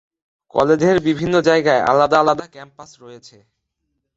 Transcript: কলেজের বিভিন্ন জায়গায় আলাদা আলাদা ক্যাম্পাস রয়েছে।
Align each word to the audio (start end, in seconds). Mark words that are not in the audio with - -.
কলেজের 0.55 0.97
বিভিন্ন 1.07 1.35
জায়গায় 1.41 1.81
আলাদা 1.91 2.17
আলাদা 2.19 2.45
ক্যাম্পাস 2.47 2.91
রয়েছে। 3.01 3.37